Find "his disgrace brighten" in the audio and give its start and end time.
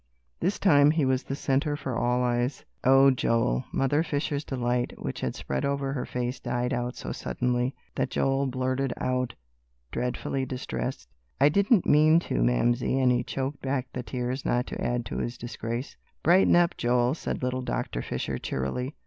15.19-16.55